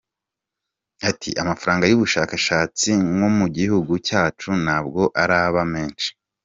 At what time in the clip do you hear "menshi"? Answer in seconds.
5.73-6.09